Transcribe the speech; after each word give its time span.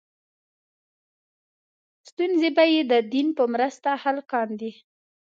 ستونزې 2.09 2.49
به 2.55 2.63
یې 2.73 2.81
د 2.91 2.93
دین 3.13 3.27
په 3.37 3.43
مرسته 3.53 3.89
حل 4.03 4.17
کاندې. 4.31 4.71